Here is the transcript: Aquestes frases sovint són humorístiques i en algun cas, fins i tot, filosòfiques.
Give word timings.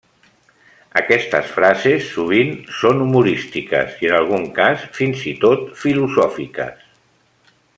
Aquestes 1.01 1.51
frases 1.57 2.07
sovint 2.13 2.49
són 2.79 3.03
humorístiques 3.05 4.01
i 4.05 4.09
en 4.13 4.17
algun 4.21 4.49
cas, 4.59 4.87
fins 4.99 5.25
i 5.33 5.35
tot, 5.45 5.69
filosòfiques. 5.83 6.85